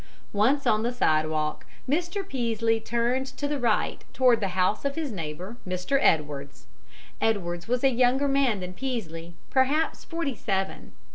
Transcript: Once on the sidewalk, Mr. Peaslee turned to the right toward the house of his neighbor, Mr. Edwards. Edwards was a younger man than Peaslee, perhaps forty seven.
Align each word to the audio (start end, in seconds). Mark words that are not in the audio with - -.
Once 0.33 0.65
on 0.65 0.81
the 0.81 0.91
sidewalk, 0.91 1.63
Mr. 1.87 2.27
Peaslee 2.27 2.79
turned 2.79 3.27
to 3.27 3.47
the 3.47 3.59
right 3.59 4.03
toward 4.13 4.39
the 4.39 4.47
house 4.57 4.83
of 4.83 4.95
his 4.95 5.11
neighbor, 5.11 5.57
Mr. 5.67 5.99
Edwards. 6.01 6.65
Edwards 7.21 7.67
was 7.67 7.83
a 7.83 7.91
younger 7.91 8.27
man 8.27 8.61
than 8.61 8.73
Peaslee, 8.73 9.35
perhaps 9.51 10.03
forty 10.03 10.33
seven. 10.35 10.93